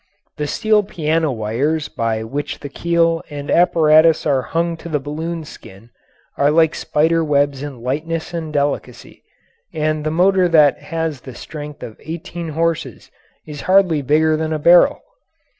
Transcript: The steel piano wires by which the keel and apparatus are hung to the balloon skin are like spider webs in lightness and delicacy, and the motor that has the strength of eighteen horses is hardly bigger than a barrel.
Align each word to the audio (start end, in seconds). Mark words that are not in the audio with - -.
The 0.37 0.47
steel 0.47 0.81
piano 0.81 1.31
wires 1.31 1.87
by 1.87 2.23
which 2.23 2.61
the 2.61 2.69
keel 2.69 3.21
and 3.29 3.51
apparatus 3.51 4.25
are 4.25 4.41
hung 4.41 4.75
to 4.77 4.89
the 4.89 4.99
balloon 4.99 5.43
skin 5.43 5.91
are 6.39 6.49
like 6.49 6.73
spider 6.73 7.23
webs 7.23 7.61
in 7.61 7.83
lightness 7.83 8.33
and 8.33 8.51
delicacy, 8.51 9.21
and 9.71 10.03
the 10.03 10.09
motor 10.09 10.47
that 10.49 10.79
has 10.79 11.21
the 11.21 11.35
strength 11.35 11.83
of 11.83 11.97
eighteen 12.03 12.47
horses 12.49 13.11
is 13.45 13.61
hardly 13.69 14.01
bigger 14.01 14.35
than 14.35 14.51
a 14.53 14.57
barrel. 14.57 15.03